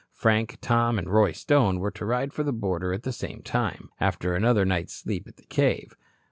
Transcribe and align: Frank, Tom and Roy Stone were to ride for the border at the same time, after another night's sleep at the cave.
Frank, 0.13 0.57
Tom 0.61 0.97
and 0.97 1.07
Roy 1.11 1.31
Stone 1.31 1.79
were 1.79 1.91
to 1.91 2.05
ride 2.05 2.33
for 2.33 2.41
the 2.41 2.51
border 2.51 2.91
at 2.91 3.03
the 3.03 3.11
same 3.11 3.43
time, 3.43 3.91
after 3.99 4.33
another 4.33 4.65
night's 4.65 4.95
sleep 4.95 5.27
at 5.27 5.37
the 5.37 5.45
cave. 5.45 5.95